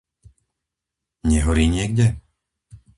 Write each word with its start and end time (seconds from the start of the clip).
Nehorí 1.29 1.65
niekde? 1.75 2.07